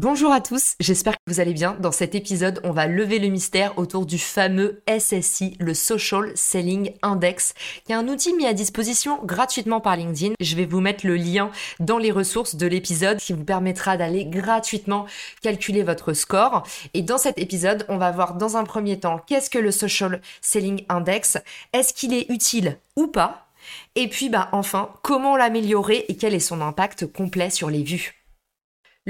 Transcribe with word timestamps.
Bonjour 0.00 0.30
à 0.30 0.40
tous, 0.40 0.76
j'espère 0.78 1.14
que 1.14 1.22
vous 1.26 1.40
allez 1.40 1.54
bien. 1.54 1.76
Dans 1.80 1.90
cet 1.90 2.14
épisode, 2.14 2.60
on 2.62 2.70
va 2.70 2.86
lever 2.86 3.18
le 3.18 3.26
mystère 3.26 3.76
autour 3.78 4.06
du 4.06 4.16
fameux 4.16 4.80
SSI, 4.88 5.56
le 5.58 5.74
Social 5.74 6.30
Selling 6.36 6.92
Index, 7.02 7.52
qui 7.84 7.90
est 7.90 7.96
un 7.96 8.06
outil 8.06 8.32
mis 8.34 8.46
à 8.46 8.52
disposition 8.52 9.18
gratuitement 9.24 9.80
par 9.80 9.96
LinkedIn. 9.96 10.34
Je 10.38 10.54
vais 10.54 10.66
vous 10.66 10.78
mettre 10.78 11.04
le 11.04 11.16
lien 11.16 11.50
dans 11.80 11.98
les 11.98 12.12
ressources 12.12 12.54
de 12.54 12.68
l'épisode 12.68 13.18
qui 13.18 13.32
vous 13.32 13.42
permettra 13.42 13.96
d'aller 13.96 14.24
gratuitement 14.24 15.06
calculer 15.42 15.82
votre 15.82 16.12
score. 16.12 16.62
Et 16.94 17.02
dans 17.02 17.18
cet 17.18 17.36
épisode, 17.36 17.84
on 17.88 17.98
va 17.98 18.12
voir 18.12 18.34
dans 18.34 18.56
un 18.56 18.62
premier 18.62 19.00
temps 19.00 19.20
qu'est-ce 19.26 19.50
que 19.50 19.58
le 19.58 19.72
Social 19.72 20.20
Selling 20.42 20.84
Index, 20.88 21.38
est-ce 21.72 21.92
qu'il 21.92 22.14
est 22.14 22.30
utile 22.30 22.78
ou 22.94 23.08
pas? 23.08 23.48
Et 23.96 24.06
puis 24.06 24.28
bah 24.28 24.48
enfin, 24.52 24.90
comment 25.02 25.36
l'améliorer 25.36 26.04
et 26.06 26.16
quel 26.16 26.34
est 26.34 26.38
son 26.38 26.60
impact 26.60 27.12
complet 27.12 27.50
sur 27.50 27.68
les 27.68 27.82
vues? 27.82 28.17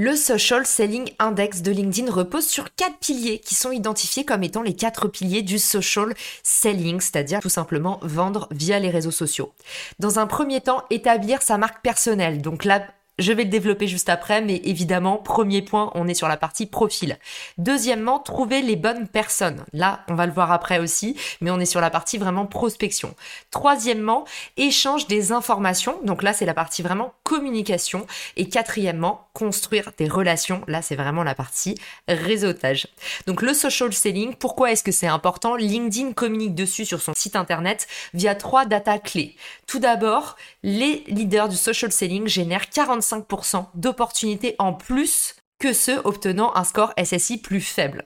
Le 0.01 0.15
Social 0.15 0.65
Selling 0.65 1.11
Index 1.19 1.61
de 1.61 1.73
LinkedIn 1.73 2.09
repose 2.09 2.47
sur 2.47 2.73
quatre 2.77 2.99
piliers 2.99 3.41
qui 3.41 3.57
sont 3.57 3.73
identifiés 3.73 4.25
comme 4.25 4.45
étant 4.45 4.63
les 4.63 4.77
quatre 4.77 5.09
piliers 5.09 5.43
du 5.43 5.59
social 5.59 6.15
selling, 6.45 7.01
c'est-à-dire 7.01 7.41
tout 7.41 7.49
simplement 7.49 7.99
vendre 8.03 8.47
via 8.53 8.79
les 8.79 8.91
réseaux 8.91 9.11
sociaux. 9.11 9.53
Dans 9.99 10.21
un 10.21 10.29
premier 10.29 10.61
temps, 10.61 10.85
établir 10.91 11.43
sa 11.43 11.59
marque 11.59 11.83
personnelle. 11.83 12.43
Donc 12.43 12.65
là, 12.65 12.87
je 13.19 13.33
vais 13.33 13.45
le 13.45 13.51
développer 13.51 13.89
juste 13.89 14.09
après, 14.09 14.41
mais 14.41 14.61
évidemment, 14.65 15.17
premier 15.17 15.63
point, 15.63 15.91
on 15.95 16.07
est 16.07 16.15
sur 16.15 16.29
la 16.29 16.37
partie 16.37 16.67
profil. 16.67 17.19
Deuxièmement, 17.59 18.21
trouver 18.21 18.63
les 18.63 18.77
bonnes 18.77 19.09
personnes. 19.09 19.65
Là, 19.73 20.05
on 20.09 20.15
va 20.15 20.27
le 20.27 20.33
voir 20.33 20.53
après 20.53 20.79
aussi, 20.79 21.17
mais 21.41 21.51
on 21.51 21.59
est 21.59 21.67
sur 21.67 21.81
la 21.81 21.91
partie 21.91 22.19
vraiment 22.19 22.47
prospection. 22.47 23.15
Troisièmement, 23.51 24.25
échange 24.57 25.07
des 25.09 25.33
informations. 25.33 25.99
Donc 26.05 26.23
là, 26.23 26.33
c'est 26.33 26.47
la 26.47 26.55
partie 26.55 26.83
vraiment 26.83 27.15
communication. 27.25 28.07
Et 28.37 28.49
quatrièmement, 28.49 29.29
construire 29.33 29.93
des 29.99 30.09
relations. 30.09 30.63
Là, 30.69 30.83
c'est 30.83 30.97
vraiment 30.97 31.25
la 31.25 31.35
partie 31.35 31.77
réseautage. 32.07 32.87
Donc 33.27 33.43
le 33.43 33.55
social 33.55 33.93
selling, 33.93 34.35
pourquoi 34.35 34.73
est-ce 34.73 34.85
que 34.85 34.93
c'est 34.93 35.07
important? 35.07 35.57
LinkedIn 35.57 36.13
communique 36.13 36.55
dessus 36.55 36.85
sur 36.85 37.01
son 37.01 37.13
site 37.17 37.37
internet 37.37 37.89
via 38.15 38.35
trois 38.35 38.65
data 38.65 38.99
clés. 38.99 39.35
Tout 39.67 39.79
d'abord, 39.79 40.37
les 40.63 41.05
leaders 41.09 41.49
du 41.49 41.57
social 41.57 41.91
selling 41.91 42.27
génèrent 42.29 42.69
45 42.69 43.08
5% 43.09 43.67
d'opportunités 43.75 44.55
en 44.59 44.73
plus 44.73 45.37
que 45.59 45.73
ceux 45.73 46.01
obtenant 46.05 46.55
un 46.55 46.65
score 46.65 46.93
SSI 47.03 47.39
plus 47.39 47.61
faible. 47.61 48.05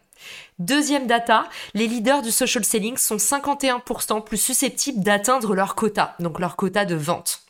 Deuxième 0.59 1.07
data, 1.07 1.49
les 1.75 1.87
leaders 1.87 2.23
du 2.23 2.31
social 2.31 2.65
selling 2.65 2.97
sont 2.97 3.17
51% 3.17 4.25
plus 4.25 4.37
susceptibles 4.37 5.03
d'atteindre 5.03 5.55
leur 5.55 5.75
quota, 5.75 6.15
donc 6.21 6.39
leur 6.39 6.57
quota 6.57 6.85
de 6.85 6.95
vente. 6.95 7.43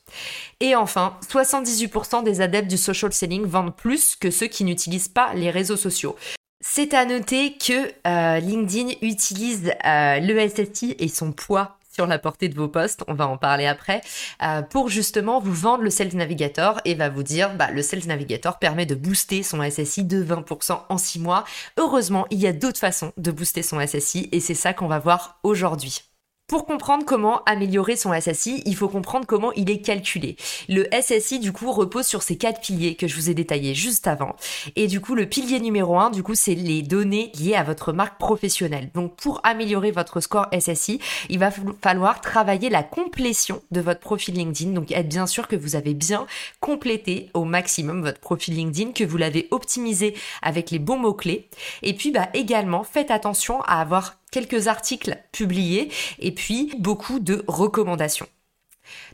Et 0.61 0.75
enfin, 0.75 1.19
78% 1.29 2.23
des 2.23 2.41
adeptes 2.41 2.69
du 2.69 2.77
social 2.77 3.13
selling 3.13 3.45
vendent 3.45 3.75
plus 3.75 4.17
que 4.17 4.31
ceux 4.31 4.47
qui 4.47 4.65
n'utilisent 4.65 5.09
pas 5.09 5.35
les 5.35 5.51
réseaux 5.51 5.77
sociaux. 5.77 6.17
C'est 6.61 6.95
à 6.95 7.05
noter 7.05 7.57
que 7.59 7.93
euh, 8.07 8.39
LinkedIn 8.39 8.95
utilise 9.03 9.73
euh, 9.85 10.21
le 10.21 10.49
SSI 10.49 10.95
et 10.99 11.09
son 11.09 11.33
poids 11.33 11.77
sur 11.93 12.07
la 12.07 12.19
portée 12.19 12.49
de 12.49 12.55
vos 12.55 12.69
postes, 12.69 13.05
on 13.09 13.15
va 13.15 13.27
en 13.27 13.37
parler 13.37 13.67
après, 13.67 14.01
euh, 14.43 14.63
pour 14.63 14.89
justement 14.89 15.41
vous 15.41 15.53
vendre 15.53 15.85
le 15.85 15.91
Sales 15.91 16.15
Navigator 16.15 16.81
et 16.85 16.95
va 16.95 17.09
vous 17.09 17.23
dire, 17.23 17.55
bah, 17.57 17.71
le 17.71 17.83
Sales 17.83 18.07
Navigator 18.07 18.59
permet 18.59 18.87
de 18.87 18.95
booster 18.95 19.43
son 19.43 19.63
SSI 19.63 20.05
de 20.05 20.23
20% 20.23 20.81
en 20.89 20.99
6 20.99 21.21
mois. 21.21 21.45
Heureusement, 21.77 22.27
il 22.31 22.39
y 22.39 22.47
a 22.47 22.53
d'autres 22.53 22.81
façons 22.81 23.13
de 23.17 23.31
booster 23.31 23.63
son 23.63 23.85
SSI 23.85 24.29
et 24.33 24.41
c'est 24.41 24.55
ça 24.55 24.73
qu'on 24.73 24.89
va 24.89 24.99
voir 24.99 25.39
aujourd'hui. 25.43 26.12
Pour 26.53 26.67
comprendre 26.67 27.07
comment 27.07 27.43
améliorer 27.45 27.97
son 27.97 28.13
SSI, 28.13 28.63
il 28.67 28.77
faut 28.77 28.91
comprendre 28.91 29.25
comment 29.25 29.53
il 29.55 29.71
est 29.71 29.81
calculé. 29.81 30.37
Le 30.69 30.87
SSI, 30.93 31.39
du 31.39 31.51
coup, 31.51 31.73
repose 31.73 32.05
sur 32.05 32.23
ces 32.23 32.37
quatre 32.37 32.61
piliers 32.61 32.95
que 32.95 33.09
je 33.09 33.15
vous 33.15 33.31
ai 33.31 33.35
détaillés 33.35 33.75
juste 33.75 34.07
avant. 34.07 34.37
Et 34.77 34.87
du 34.87 35.01
coup, 35.01 35.15
le 35.15 35.25
pilier 35.25 35.61
numéro 35.61 35.99
un, 35.99 36.11
du 36.11 36.23
coup, 36.23 36.35
c'est 36.35 36.55
les 36.55 36.83
données 36.83 37.33
liées 37.41 37.55
à 37.55 37.63
votre 37.63 37.95
marque 37.95 38.19
professionnelle. 38.19 38.91
Donc, 38.93 39.17
pour 39.17 39.41
améliorer 39.45 39.93
votre 39.93 40.21
score 40.21 40.49
SSI, 40.53 41.01
il 41.31 41.39
va 41.39 41.51
falloir 41.81 42.21
travailler 42.21 42.69
la 42.69 42.83
complétion 42.83 43.63
de 43.71 43.81
votre 43.81 44.01
profil 44.01 44.35
LinkedIn. 44.35 44.73
Donc, 44.73 44.93
être 44.93 45.09
bien 45.09 45.27
sûr 45.27 45.49
que 45.49 45.57
vous 45.57 45.75
avez 45.75 45.95
bien 45.95 46.27
complété 46.61 47.31
au 47.33 47.47
maximum 47.47 48.03
votre 48.03 48.21
profil 48.21 48.57
LinkedIn, 48.57 48.93
que 48.93 49.05
vous 49.05 49.17
l'avez 49.17 49.49
optimisé 49.53 50.15
avec 50.43 50.71
les 50.71 50.79
bons 50.79 50.99
mots-clés. 50.99 51.49
Et 51.81 51.95
puis, 51.95 52.11
bah, 52.11 52.29
également, 52.35 52.85
faites 52.85 53.11
attention 53.11 53.63
à 53.63 53.81
avoir 53.81 54.17
quelques 54.33 54.67
articles 54.67 55.17
publiés 55.31 55.93
et 56.19 56.33
puis 56.33 56.73
beaucoup 56.79 57.21
de 57.21 57.45
recommandations. 57.47 58.27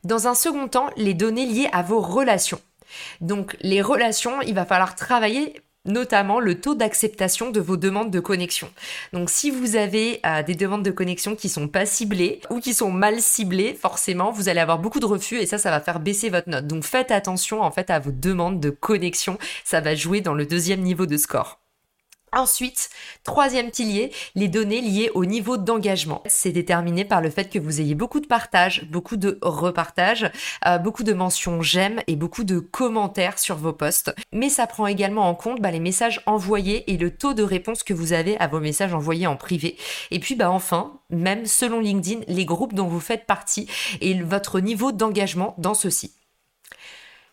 Dans 0.04 0.28
un 0.28 0.34
second 0.34 0.68
temps, 0.68 0.88
les 0.96 1.12
données 1.12 1.44
liées 1.44 1.68
à 1.72 1.82
vos 1.82 2.00
relations. 2.00 2.60
Donc 3.20 3.54
les 3.60 3.82
relations, 3.82 4.40
il 4.40 4.54
va 4.54 4.64
falloir 4.64 4.94
travailler 4.94 5.60
notamment 5.84 6.38
le 6.38 6.60
taux 6.60 6.74
d'acceptation 6.74 7.50
de 7.50 7.60
vos 7.60 7.76
demandes 7.76 8.10
de 8.10 8.20
connexion. 8.20 8.70
Donc 9.12 9.30
si 9.30 9.50
vous 9.50 9.76
avez 9.76 10.20
euh, 10.26 10.42
des 10.42 10.54
demandes 10.54 10.82
de 10.82 10.90
connexion 10.90 11.34
qui 11.34 11.48
sont 11.48 11.68
pas 11.68 11.86
ciblées 11.86 12.40
ou 12.50 12.60
qui 12.60 12.74
sont 12.74 12.90
mal 12.90 13.20
ciblées, 13.20 13.74
forcément 13.74 14.30
vous 14.30 14.48
allez 14.48 14.60
avoir 14.60 14.78
beaucoup 14.78 15.00
de 15.00 15.06
refus 15.06 15.38
et 15.38 15.46
ça 15.46 15.58
ça 15.58 15.70
va 15.70 15.80
faire 15.80 16.00
baisser 16.00 16.30
votre 16.30 16.50
note. 16.50 16.66
Donc 16.66 16.84
faites 16.84 17.10
attention 17.10 17.62
en 17.62 17.70
fait 17.70 17.90
à 17.90 17.98
vos 17.98 18.12
demandes 18.12 18.60
de 18.60 18.70
connexion, 18.70 19.38
ça 19.64 19.80
va 19.80 19.94
jouer 19.94 20.20
dans 20.20 20.34
le 20.34 20.46
deuxième 20.46 20.80
niveau 20.80 21.06
de 21.06 21.16
score. 21.16 21.58
Ensuite, 22.32 22.90
troisième 23.24 23.70
pilier, 23.70 24.12
les 24.34 24.48
données 24.48 24.80
liées 24.80 25.10
au 25.14 25.24
niveau 25.24 25.56
d'engagement. 25.56 26.22
C'est 26.26 26.52
déterminé 26.52 27.04
par 27.04 27.20
le 27.20 27.30
fait 27.30 27.48
que 27.48 27.58
vous 27.58 27.80
ayez 27.80 27.94
beaucoup 27.94 28.20
de 28.20 28.26
partages, 28.26 28.84
beaucoup 28.90 29.16
de 29.16 29.38
repartages, 29.42 30.30
euh, 30.66 30.78
beaucoup 30.78 31.04
de 31.04 31.12
mentions 31.12 31.62
j'aime 31.62 32.00
et 32.06 32.16
beaucoup 32.16 32.44
de 32.44 32.58
commentaires 32.58 33.38
sur 33.38 33.56
vos 33.56 33.72
posts. 33.72 34.14
Mais 34.32 34.48
ça 34.48 34.66
prend 34.66 34.86
également 34.86 35.28
en 35.28 35.34
compte 35.34 35.60
bah, 35.60 35.70
les 35.70 35.80
messages 35.80 36.20
envoyés 36.26 36.90
et 36.90 36.96
le 36.96 37.10
taux 37.10 37.34
de 37.34 37.42
réponse 37.42 37.82
que 37.82 37.94
vous 37.94 38.12
avez 38.12 38.38
à 38.38 38.46
vos 38.46 38.60
messages 38.60 38.94
envoyés 38.94 39.26
en 39.26 39.36
privé. 39.36 39.76
Et 40.10 40.18
puis 40.18 40.34
bah 40.34 40.50
enfin, 40.50 41.00
même 41.10 41.46
selon 41.46 41.80
LinkedIn, 41.80 42.20
les 42.28 42.44
groupes 42.44 42.74
dont 42.74 42.88
vous 42.88 43.00
faites 43.00 43.26
partie 43.26 43.68
et 44.00 44.20
votre 44.22 44.60
niveau 44.60 44.92
d'engagement 44.92 45.54
dans 45.58 45.74
ceux-ci. 45.74 46.12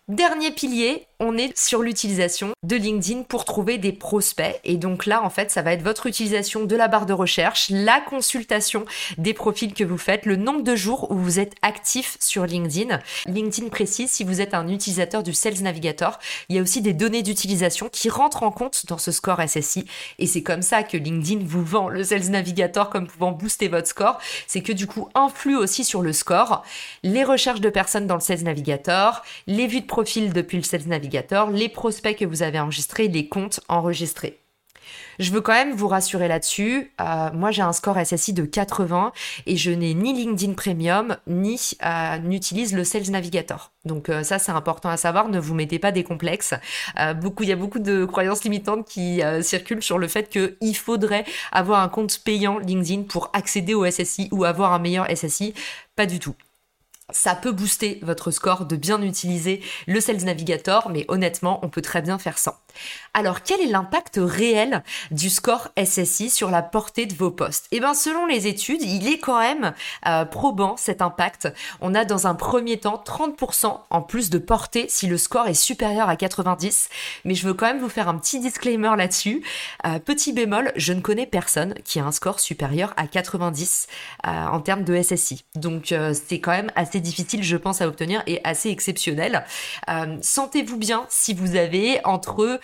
Dernier 0.07 0.51
pilier, 0.51 1.07
on 1.19 1.37
est 1.37 1.57
sur 1.57 1.81
l'utilisation 1.81 2.51
de 2.63 2.75
LinkedIn 2.75 3.23
pour 3.23 3.45
trouver 3.45 3.77
des 3.77 3.93
prospects. 3.93 4.59
Et 4.63 4.75
donc 4.75 5.05
là, 5.05 5.23
en 5.23 5.29
fait, 5.29 5.49
ça 5.49 5.61
va 5.61 5.73
être 5.73 5.81
votre 5.81 6.07
utilisation 6.07 6.65
de 6.65 6.75
la 6.75 6.87
barre 6.87 7.05
de 7.05 7.13
recherche, 7.13 7.67
la 7.69 8.01
consultation 8.01 8.85
des 9.17 9.33
profils 9.33 9.73
que 9.73 9.83
vous 9.83 9.97
faites, 9.97 10.25
le 10.25 10.35
nombre 10.35 10.63
de 10.63 10.75
jours 10.75 11.11
où 11.11 11.15
vous 11.15 11.39
êtes 11.39 11.53
actif 11.61 12.17
sur 12.19 12.45
LinkedIn. 12.45 12.99
LinkedIn 13.27 13.69
précise 13.69 14.11
si 14.11 14.23
vous 14.23 14.41
êtes 14.41 14.53
un 14.53 14.67
utilisateur 14.67 15.23
du 15.23 15.33
Sales 15.33 15.61
Navigator. 15.61 16.19
Il 16.49 16.55
y 16.55 16.59
a 16.59 16.61
aussi 16.61 16.81
des 16.81 16.93
données 16.93 17.23
d'utilisation 17.23 17.87
qui 17.89 18.09
rentrent 18.09 18.43
en 18.43 18.51
compte 18.51 18.85
dans 18.87 18.97
ce 18.97 19.11
score 19.11 19.41
SSI. 19.47 19.85
Et 20.19 20.27
c'est 20.27 20.43
comme 20.43 20.61
ça 20.61 20.83
que 20.83 20.97
LinkedIn 20.97 21.45
vous 21.45 21.63
vend 21.63 21.87
le 21.87 22.03
Sales 22.03 22.29
Navigator 22.29 22.89
comme 22.89 23.07
pouvant 23.07 23.31
booster 23.31 23.69
votre 23.69 23.87
score. 23.87 24.19
C'est 24.47 24.61
que 24.61 24.73
du 24.73 24.87
coup, 24.87 25.07
influe 25.15 25.55
aussi 25.55 25.85
sur 25.85 26.01
le 26.01 26.11
score 26.11 26.63
les 27.03 27.23
recherches 27.23 27.61
de 27.61 27.69
personnes 27.69 28.07
dans 28.07 28.15
le 28.15 28.21
Sales 28.21 28.43
Navigator, 28.43 29.21
les 29.47 29.67
vues 29.67 29.81
de 29.81 29.85
profil 29.85 30.33
depuis 30.33 30.57
le 30.57 30.63
Sales 30.63 30.87
Navigator 30.87 31.04
les 31.51 31.69
prospects 31.69 32.17
que 32.17 32.25
vous 32.25 32.43
avez 32.43 32.59
enregistrés, 32.59 33.07
les 33.07 33.27
comptes 33.27 33.59
enregistrés. 33.67 34.39
Je 35.19 35.31
veux 35.31 35.41
quand 35.41 35.53
même 35.53 35.73
vous 35.73 35.87
rassurer 35.87 36.27
là-dessus. 36.27 36.91
Euh, 36.99 37.31
moi, 37.33 37.51
j'ai 37.51 37.61
un 37.61 37.73
score 37.73 37.97
SSI 38.03 38.33
de 38.33 38.45
80 38.45 39.13
et 39.45 39.57
je 39.57 39.71
n'ai 39.71 39.93
ni 39.93 40.13
LinkedIn 40.13 40.53
Premium 40.53 41.17
ni 41.27 41.71
euh, 41.83 42.17
n'utilise 42.19 42.73
le 42.73 42.83
Sales 42.83 43.09
Navigator. 43.09 43.71
Donc 43.85 44.09
euh, 44.09 44.23
ça, 44.23 44.39
c'est 44.39 44.51
important 44.51 44.89
à 44.89 44.97
savoir. 44.97 45.29
Ne 45.29 45.39
vous 45.39 45.53
mettez 45.53 45.79
pas 45.79 45.91
des 45.91 46.03
complexes. 46.03 46.53
beaucoup, 47.21 47.43
il 47.43 47.49
y 47.49 47.53
a 47.53 47.55
beaucoup 47.55 47.79
de 47.79 48.05
croyances 48.05 48.43
limitantes 48.43 48.87
qui 48.87 49.21
circulent 49.41 49.83
sur 49.83 49.97
le 49.97 50.07
fait 50.07 50.29
qu'il 50.29 50.75
faudrait 50.75 51.25
avoir 51.51 51.81
un 51.81 51.89
compte 51.89 52.19
payant 52.23 52.59
LinkedIn 52.59 53.03
pour 53.03 53.29
accéder 53.33 53.73
au 53.73 53.89
SSI 53.89 54.29
ou 54.31 54.43
avoir 54.43 54.73
un 54.73 54.79
meilleur 54.79 55.07
SSI. 55.15 55.53
Pas 55.95 56.05
du 56.05 56.19
tout. 56.19 56.35
Ça 57.11 57.35
peut 57.35 57.51
booster 57.51 57.99
votre 58.01 58.31
score 58.31 58.65
de 58.65 58.75
bien 58.75 59.01
utiliser 59.01 59.61
le 59.87 59.99
Sales 59.99 60.23
Navigator, 60.23 60.89
mais 60.89 61.05
honnêtement, 61.07 61.59
on 61.63 61.69
peut 61.69 61.81
très 61.81 62.01
bien 62.01 62.17
faire 62.17 62.37
sans. 62.37 62.55
Alors, 63.13 63.43
quel 63.43 63.61
est 63.61 63.67
l'impact 63.67 64.19
réel 64.21 64.83
du 65.11 65.29
score 65.29 65.69
SSI 65.81 66.29
sur 66.29 66.49
la 66.49 66.61
portée 66.61 67.05
de 67.05 67.13
vos 67.13 67.31
postes? 67.31 67.67
Eh 67.71 67.79
bien, 67.79 67.93
selon 67.93 68.25
les 68.25 68.47
études, 68.47 68.81
il 68.81 69.07
est 69.07 69.19
quand 69.19 69.39
même 69.39 69.73
euh, 70.07 70.25
probant 70.25 70.75
cet 70.77 71.01
impact. 71.01 71.47
On 71.79 71.95
a 71.95 72.05
dans 72.05 72.27
un 72.27 72.35
premier 72.35 72.77
temps 72.77 73.01
30% 73.05 73.79
en 73.89 74.01
plus 74.01 74.29
de 74.29 74.37
portée 74.37 74.87
si 74.89 75.07
le 75.07 75.17
score 75.17 75.47
est 75.47 75.53
supérieur 75.53 76.09
à 76.09 76.15
90. 76.15 76.89
Mais 77.23 77.35
je 77.35 77.47
veux 77.47 77.53
quand 77.53 77.67
même 77.67 77.79
vous 77.79 77.89
faire 77.89 78.09
un 78.09 78.17
petit 78.17 78.39
disclaimer 78.39 78.91
là-dessus. 78.97 79.43
Euh, 79.85 79.99
petit 79.99 80.33
bémol, 80.33 80.71
je 80.75 80.93
ne 80.93 81.01
connais 81.01 81.27
personne 81.27 81.75
qui 81.85 81.99
a 81.99 82.05
un 82.05 82.11
score 82.11 82.39
supérieur 82.39 82.93
à 82.97 83.07
90 83.07 83.87
euh, 84.25 84.29
en 84.29 84.59
termes 84.59 84.83
de 84.83 85.01
SSI. 85.01 85.45
Donc, 85.55 85.93
c'est 86.13 86.39
quand 86.39 86.51
même 86.51 86.71
assez 86.75 86.94
difficile, 86.99 87.43
je 87.43 87.57
pense, 87.57 87.81
à 87.81 87.87
obtenir 87.87 88.23
et 88.27 88.41
assez 88.43 88.69
exceptionnel. 88.69 89.45
Sentez-vous 90.21 90.77
bien 90.77 91.05
si 91.09 91.33
vous 91.33 91.55
avez 91.55 91.99
entre 92.05 92.59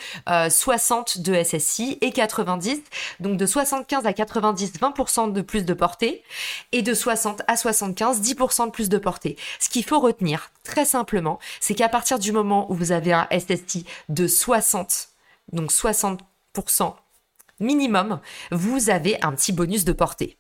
60 0.50 1.18
euh, 1.18 1.22
de 1.22 1.44
SSI 1.44 1.98
et 2.02 2.12
90. 2.12 2.82
Donc 3.20 3.38
de 3.38 3.46
75 3.46 4.06
à 4.06 4.14
90, 4.14 4.74
20% 4.80 5.32
de 5.34 5.42
plus 5.42 5.66
de 5.66 5.74
portée. 5.74 6.24
Et 6.72 6.82
de 6.82 6.94
60 6.94 7.42
à 7.48 7.58
75, 7.58 8.22
10% 8.22 8.66
de 8.68 8.72
plus 8.72 8.90
de 8.90 8.98
portée. 8.98 9.38
Ce 9.60 9.70
qu'il 9.70 9.84
faut 9.84 10.00
retenir, 10.00 10.52
très 10.64 10.86
simplement, 10.86 11.40
c'est 11.60 11.76
qu'à 11.76 11.90
partir 11.90 12.20
du 12.20 12.32
moment 12.32 12.72
où 12.72 12.76
vous 12.76 12.92
avez 12.92 13.14
un 13.14 13.28
SSI 13.32 13.86
de 14.10 14.28
60, 14.28 15.10
donc 15.52 15.72
60% 15.72 16.20
minimum, 17.60 18.20
vous 18.52 18.90
avez 18.90 19.22
un 19.24 19.32
petit 19.34 19.54
bonus 19.54 19.86
de 19.86 19.94
portée. 19.94 20.38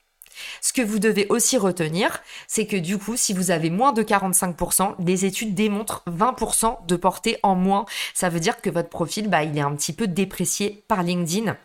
Ce 0.61 0.73
que 0.73 0.81
vous 0.81 0.99
devez 0.99 1.27
aussi 1.29 1.57
retenir, 1.57 2.21
c'est 2.47 2.65
que 2.65 2.77
du 2.77 2.97
coup, 2.97 3.17
si 3.17 3.33
vous 3.33 3.51
avez 3.51 3.69
moins 3.69 3.93
de 3.93 4.03
45%, 4.03 4.95
des 4.99 5.25
études 5.25 5.53
démontrent 5.53 6.03
20% 6.07 6.85
de 6.87 6.95
portée 6.95 7.37
en 7.43 7.55
moins. 7.55 7.85
Ça 8.13 8.29
veut 8.29 8.39
dire 8.39 8.61
que 8.61 8.69
votre 8.69 8.89
profil, 8.89 9.29
bah, 9.29 9.43
il 9.43 9.57
est 9.57 9.61
un 9.61 9.75
petit 9.75 9.93
peu 9.93 10.07
déprécié 10.07 10.83
par 10.87 11.03
LinkedIn 11.03 11.55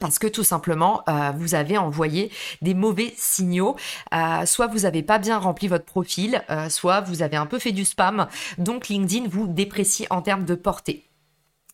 parce 0.00 0.18
que 0.18 0.26
tout 0.26 0.42
simplement, 0.42 1.02
euh, 1.08 1.30
vous 1.36 1.54
avez 1.54 1.78
envoyé 1.78 2.32
des 2.62 2.74
mauvais 2.74 3.12
signaux. 3.16 3.76
Euh, 4.14 4.46
soit 4.46 4.66
vous 4.66 4.80
n'avez 4.80 5.02
pas 5.02 5.18
bien 5.18 5.38
rempli 5.38 5.68
votre 5.68 5.84
profil, 5.84 6.42
euh, 6.50 6.68
soit 6.68 7.02
vous 7.02 7.22
avez 7.22 7.36
un 7.36 7.46
peu 7.46 7.58
fait 7.58 7.72
du 7.72 7.84
spam. 7.84 8.26
Donc 8.58 8.88
LinkedIn 8.88 9.28
vous 9.28 9.46
déprécie 9.46 10.06
en 10.10 10.22
termes 10.22 10.46
de 10.46 10.54
portée. 10.54 11.09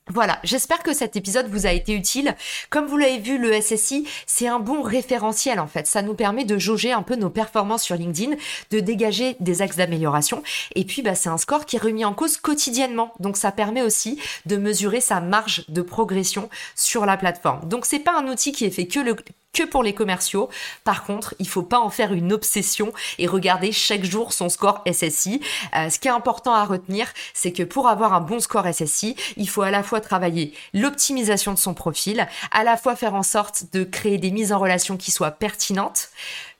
Voilà, 0.09 0.39
j'espère 0.45 0.85
que 0.85 0.95
cet 0.95 1.17
épisode 1.17 1.49
vous 1.49 1.67
a 1.67 1.73
été 1.73 1.93
utile. 1.93 2.37
Comme 2.71 2.87
vous 2.87 2.97
l'avez 2.97 3.19
vu, 3.19 3.39
le 3.39 3.61
SSI, 3.61 4.07
c'est 4.25 4.47
un 4.47 4.61
bon 4.61 4.81
référentiel 4.81 5.59
en 5.59 5.67
fait. 5.67 5.89
Ça 5.89 6.01
nous 6.01 6.15
permet 6.15 6.45
de 6.45 6.59
jauger 6.59 6.93
un 6.93 7.03
peu 7.03 7.17
nos 7.17 7.29
performances 7.29 7.83
sur 7.83 7.97
LinkedIn, 7.97 8.37
de 8.71 8.79
dégager 8.79 9.37
des 9.41 9.63
axes 9.63 9.77
d'amélioration. 9.77 10.45
Et 10.77 10.85
puis, 10.85 11.03
bah, 11.03 11.17
c'est 11.17 11.29
un 11.29 11.39
score 11.39 11.67
qui 11.67 11.75
est 11.75 11.81
remis 11.81 12.05
en 12.05 12.15
cause 12.15 12.37
quotidiennement. 12.37 13.15
Donc, 13.19 13.37
ça 13.37 13.51
permet 13.51 13.83
aussi 13.83 14.21
de 14.47 14.57
mesurer 14.57 15.01
sa 15.01 15.21
marge 15.21 15.65
de 15.69 15.83
progression 15.83 16.51
sur 16.77 17.05
la 17.05 17.17
plateforme. 17.17 17.69
Donc, 17.69 17.85
c'est 17.85 17.99
pas 17.99 18.17
un 18.17 18.29
outil 18.29 18.53
qui 18.53 18.65
est 18.65 18.71
fait 18.71 18.87
que 18.87 19.01
le 19.01 19.17
que 19.57 19.63
pour 19.65 19.83
les 19.83 19.95
commerciaux. 19.95 20.51
Par 20.85 21.05
contre, 21.05 21.35
il 21.39 21.49
faut 21.49 21.63
pas 21.63 21.81
en 21.81 21.89
faire 21.89 22.13
une 22.13 22.33
obsession 22.33 22.93
et 23.19 23.27
regarder 23.27 23.73
chaque 23.73 24.05
jour 24.05 24.35
son 24.35 24.49
score 24.49 24.85
SSI. 24.91 25.41
Euh, 25.75 25.89
ce 25.89 25.99
qui 25.99 26.09
est 26.09 26.13
important 26.13 26.53
à 26.53 26.65
retenir, 26.65 27.09
c'est 27.33 27.53
que 27.53 27.63
pour 27.63 27.89
avoir 27.89 28.13
un 28.13 28.21
bon 28.21 28.39
score 28.39 28.67
SSI, 28.67 29.17
il 29.37 29.49
faut 29.49 29.63
à 29.63 29.71
la 29.71 29.83
fois 29.83 30.01
travailler 30.01 30.53
l'optimisation 30.75 31.55
de 31.55 31.59
son 31.59 31.73
profil, 31.73 32.29
à 32.51 32.65
la 32.65 32.77
fois 32.77 32.97
faire 32.97 33.15
en 33.15 33.23
sorte 33.23 33.73
de 33.73 33.85
créer 33.85 34.19
des 34.19 34.31
mises 34.31 34.53
en 34.53 34.59
relation 34.59 34.97
qui 34.99 35.11
soient 35.11 35.31
pertinentes, 35.31 36.11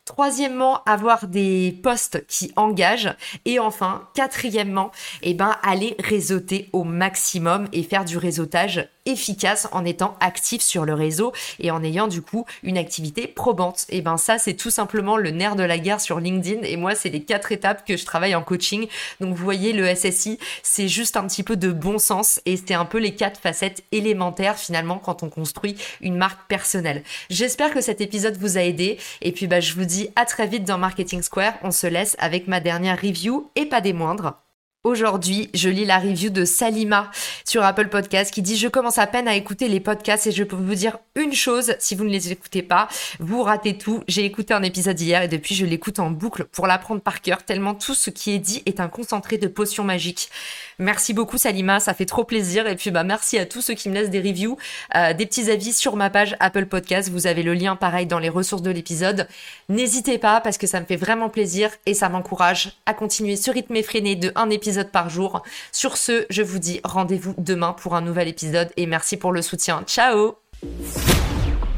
Troisièmement, 0.07 0.85
avoir 0.85 1.27
des 1.27 1.81
postes 1.83 2.25
qui 2.29 2.53
engagent. 2.55 3.13
Et 3.45 3.59
enfin, 3.59 4.09
quatrièmement, 4.15 4.93
eh 5.23 5.35
ben, 5.35 5.57
aller 5.65 5.97
réseauter 5.99 6.71
au 6.73 6.85
maximum 6.85 7.67
et 7.73 7.83
faire 7.83 8.05
du 8.05 8.17
réseautage 8.17 8.89
efficace 9.07 9.69
en 9.73 9.85
étant 9.85 10.17
actif 10.21 10.63
sur 10.63 10.85
le 10.85 10.95
réseau 10.95 11.33
et 11.61 11.71
en 11.71 11.83
ayant 11.83 12.09
du 12.09 12.23
coup 12.23 12.45
une 12.63 12.79
activité 12.79 13.27
probante. 13.27 13.87
Et 13.89 14.03
ben 14.03 14.17
ça 14.17 14.39
c'est 14.39 14.55
tout 14.55 14.71
simplement 14.71 15.17
le 15.17 15.31
nerf 15.31 15.57
de 15.57 15.63
la 15.63 15.79
guerre 15.79 16.01
sur 16.01 16.21
LinkedIn 16.21 16.63
et 16.63 16.77
moi 16.77 16.95
c'est 16.95 17.09
les 17.09 17.23
quatre 17.23 17.53
étapes 17.53 17.87
que 17.87 17.97
je 17.97 18.05
travaille 18.05 18.35
en 18.35 18.43
coaching. 18.43 18.87
Donc 19.21 19.35
vous 19.35 19.45
voyez 19.45 19.73
le 19.73 19.95
SSI 19.95 20.39
c'est 20.63 20.89
juste 20.89 21.17
un 21.17 21.27
petit 21.27 21.43
peu 21.43 21.57
de 21.57 21.73
bon 21.73 21.99
sens 21.99 22.41
et 22.47 22.57
c'est 22.57 22.75
un 22.75 22.85
peu 22.85 22.99
les 22.99 23.15
quatre 23.15 23.41
facettes 23.41 23.85
élémentaires 23.93 24.59
finalement 24.59 24.99
quand 24.99 25.23
on 25.23 25.29
construit 25.29 25.77
une 26.01 26.17
marque 26.17 26.47
personnelle. 26.49 27.03
J'espère 27.31 27.73
que 27.73 27.81
cet 27.81 28.01
épisode 28.01 28.37
vous 28.37 28.59
a 28.59 28.63
aidé 28.63 28.99
et 29.23 29.33
puis 29.33 29.47
bah 29.47 29.61
je 29.61 29.75
vous 29.75 29.85
dis 29.85 30.11
à 30.17 30.25
très 30.25 30.47
vite 30.47 30.65
dans 30.65 30.79
Marketing 30.79 31.23
Square. 31.23 31.55
On 31.63 31.71
se 31.71 31.87
laisse 31.87 32.17
avec 32.19 32.49
ma 32.49 32.61
dernière 32.61 33.01
review 33.01 33.51
et 33.57 33.67
pas 33.67 33.81
des 33.81 33.93
moindres. 33.93 34.46
Aujourd'hui, 34.87 35.51
je 35.53 35.69
lis 35.69 35.85
la 35.85 35.99
review 35.99 36.31
de 36.31 36.45
Salima 36.45 37.11
sur 37.45 37.65
Apple 37.65 37.89
Podcast 37.89 38.33
qui 38.33 38.41
dit 38.41 38.57
Je 38.57 38.69
commence 38.69 38.99
à 38.99 39.09
peine 39.09 39.27
à 39.27 39.35
écouter 39.35 39.67
les 39.67 39.81
podcasts 39.81 40.29
et 40.29 40.31
je 40.31 40.45
peux 40.45 40.55
vous 40.55 40.77
dire 40.77 40.99
une 41.17 41.33
chose 41.33 41.75
si 41.81 41.97
vous 41.97 42.05
ne 42.05 42.11
les 42.11 42.31
écoutez 42.31 42.63
pas, 42.63 42.87
vous 43.19 43.43
ratez 43.43 43.77
tout. 43.77 44.05
J'ai 44.07 44.25
écouté 44.25 44.55
un 44.55 44.63
épisode 44.63 45.01
hier 45.01 45.23
et 45.23 45.29
depuis 45.29 45.57
je 45.57 45.67
l'écoute 45.67 45.99
en 45.99 46.13
boucle 46.13 46.45
pour 46.45 46.69
l'apprendre 46.69 47.01
par 47.01 47.21
cœur 47.21 47.43
tellement 47.43 47.75
tout 47.75 47.97
ce 47.97 48.11
qui 48.11 48.31
est 48.31 48.39
dit 48.39 48.63
est 48.65 48.79
un 48.79 48.87
concentré 48.87 49.39
de 49.39 49.49
potions 49.49 49.83
magiques. 49.83 50.31
Merci 50.79 51.15
beaucoup 51.15 51.37
Salima, 51.37 51.81
ça 51.81 51.93
fait 51.93 52.07
trop 52.07 52.23
plaisir. 52.23 52.69
Et 52.69 52.77
puis 52.77 52.93
bah 52.93 53.03
merci 53.03 53.39
à 53.39 53.47
tous 53.47 53.63
ceux 53.63 53.75
qui 53.75 53.89
me 53.89 53.95
laissent 53.95 54.11
des 54.11 54.21
reviews, 54.21 54.57
euh, 54.95 55.15
des 55.15 55.27
petits 55.27 55.51
avis 55.51 55.73
sur 55.73 55.97
ma 55.97 56.11
page 56.11 56.37
Apple 56.39 56.67
Podcast. 56.67 57.09
Vous 57.09 57.27
avez 57.27 57.43
le 57.43 57.55
lien 57.55 57.75
pareil 57.75 58.07
dans 58.07 58.21
les 58.21 58.29
ressources 58.29 58.63
de 58.63 58.71
l'épisode. 58.71 59.27
N'hésitez 59.69 60.19
pas 60.19 60.41
parce 60.41 60.59
que 60.59 60.69
ça 60.69 60.79
me 60.79 60.87
fait 60.87 60.95
vraiment 60.95 61.29
plaisir 61.29 61.71
et 61.87 61.95
ça 61.95 62.09
m'encourage 62.09 62.77
à 62.87 62.95
continuer 62.95 63.35
ce 63.35 63.51
rythme 63.51 63.75
effréné 63.75 64.15
de 64.15 64.31
un 64.37 64.49
par 64.85 65.09
jour. 65.09 65.43
Sur 65.73 65.97
ce, 65.97 66.27
je 66.31 66.43
vous 66.43 66.59
dis 66.59 66.81
rendez-vous 66.85 67.35
demain 67.39 67.73
pour 67.73 67.95
un 67.95 68.01
nouvel 68.01 68.29
épisode 68.29 68.71
et 68.77 68.87
merci 68.87 69.17
pour 69.17 69.33
le 69.33 69.43
soutien. 69.43 69.83
Ciao 69.87 70.37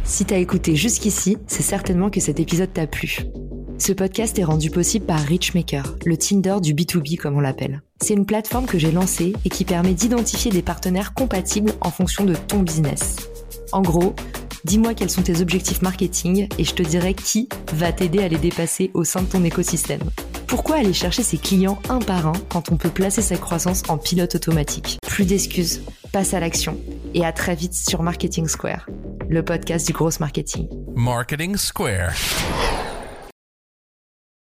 Si 0.05 0.25
t'as 0.25 0.39
écouté 0.39 0.77
jusqu'ici, 0.77 1.39
c'est 1.47 1.63
certainement 1.63 2.11
que 2.11 2.21
cet 2.21 2.41
épisode 2.41 2.73
t'a 2.73 2.87
plu. 2.87 3.19
Ce 3.79 3.93
podcast 3.93 4.37
est 4.41 4.45
rendu 4.45 4.71
possible 4.71 5.07
par 5.07 5.21
Richmaker, 5.21 5.95
le 6.05 6.17
Tinder 6.17 6.57
du 6.61 6.75
B2B 6.75 7.17
comme 7.17 7.37
on 7.37 7.41
l'appelle. 7.41 7.81
C'est 8.01 8.15
une 8.15 8.27
plateforme 8.27 8.67
que 8.67 8.79
j'ai 8.79 8.91
lancée 8.91 9.35
et 9.45 9.49
qui 9.49 9.65
permet 9.65 9.95
d'identifier 9.95 10.51
des 10.51 10.63
partenaires 10.63 11.15
compatibles 11.15 11.73
en 11.81 11.91
fonction 11.91 12.25
de 12.25 12.35
ton 12.35 12.59
business. 12.59 13.17
En 13.71 13.83
gros, 13.83 14.15
dis-moi 14.65 14.95
quels 14.95 15.11
sont 15.11 15.23
tes 15.23 15.41
objectifs 15.41 15.81
marketing 15.83 16.49
et 16.59 16.65
je 16.65 16.75
te 16.75 16.83
dirai 16.83 17.15
qui 17.15 17.49
va 17.73 17.93
t'aider 17.93 18.19
à 18.19 18.29
les 18.29 18.39
dépasser 18.39 18.91
au 18.95 19.05
sein 19.05 19.23
de 19.23 19.29
ton 19.29 19.45
écosystème. 19.45 20.03
Pourquoi 20.49 20.77
aller 20.77 20.95
chercher 20.95 21.23
ses 21.23 21.37
clients 21.37 21.79
un 21.91 21.99
par 21.99 22.27
un 22.27 22.33
quand 22.49 22.73
on 22.73 22.79
peut 22.79 22.89
placer 22.89 23.21
sa 23.21 23.37
croissance 23.37 23.83
en 23.91 23.99
pilote 23.99 24.35
automatique 24.35 24.99
Plus 25.07 25.27
d'excuses, 25.27 25.83
passe 26.11 26.33
à 26.33 26.41
l'action 26.41 26.79
et 27.13 27.27
à 27.27 27.33
très 27.33 27.55
vite 27.55 27.75
sur 27.75 28.03
Marketing 28.03 28.49
Square, 28.49 28.89
le 29.29 29.45
podcast 29.45 29.87
du 29.87 29.93
gros 29.93 30.11
marketing. 30.21 30.67
Marketing 30.97 31.55
Square. 31.57 32.15